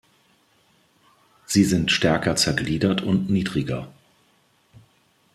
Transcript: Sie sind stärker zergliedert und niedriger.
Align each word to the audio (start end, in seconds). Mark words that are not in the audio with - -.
Sie 1.45 1.63
sind 1.63 1.91
stärker 1.91 2.35
zergliedert 2.35 3.03
und 3.03 3.29
niedriger. 3.29 3.93